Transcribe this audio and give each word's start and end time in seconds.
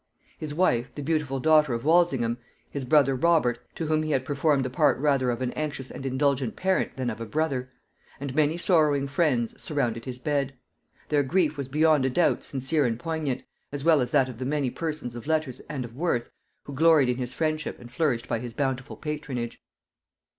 His 0.39 0.51
wife, 0.51 0.89
the 0.95 1.03
beautiful 1.03 1.39
daughter 1.39 1.75
of 1.75 1.85
Walsingham; 1.85 2.39
his 2.71 2.85
brother 2.85 3.15
Robert, 3.15 3.59
to 3.75 3.85
whom 3.85 4.01
he 4.01 4.09
had 4.09 4.25
performed 4.25 4.65
the 4.65 4.69
part 4.71 4.97
rather 4.97 5.29
of 5.29 5.43
an 5.43 5.51
anxious 5.51 5.91
and 5.91 6.07
indulgent 6.07 6.55
parent 6.55 6.95
than 6.97 7.11
of 7.11 7.21
a 7.21 7.25
brother; 7.27 7.69
and 8.19 8.33
many 8.33 8.57
sorrowing 8.57 9.07
friends, 9.07 9.53
surrounded 9.61 10.05
his 10.05 10.17
bed. 10.17 10.55
Their 11.09 11.21
grief 11.21 11.55
was 11.55 11.67
beyond 11.67 12.03
a 12.05 12.09
doubt 12.09 12.43
sincere 12.43 12.85
and 12.85 12.97
poignant, 12.99 13.43
as 13.71 13.83
well 13.85 14.01
as 14.01 14.09
that 14.09 14.27
of 14.27 14.39
the 14.39 14.45
many 14.47 14.71
persons 14.71 15.13
of 15.13 15.27
letters 15.27 15.59
and 15.69 15.85
of 15.85 15.95
worth 15.95 16.31
who 16.63 16.73
gloried 16.73 17.09
in 17.09 17.17
his 17.17 17.31
friendship 17.31 17.77
and 17.79 17.91
flourished 17.91 18.27
by 18.27 18.39
his 18.39 18.53
bountiful 18.53 18.95
patronage. 18.97 19.61